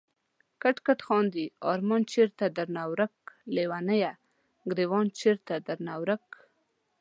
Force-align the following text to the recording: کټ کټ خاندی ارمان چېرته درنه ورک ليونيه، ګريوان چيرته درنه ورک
کټ 0.61 0.77
کټ 0.85 0.99
خاندی 1.07 1.45
ارمان 1.71 2.01
چېرته 2.13 2.43
درنه 2.57 2.83
ورک 2.91 3.15
ليونيه، 3.55 4.11
ګريوان 4.71 5.05
چيرته 5.19 5.53
درنه 5.67 5.93
ورک 6.01 6.27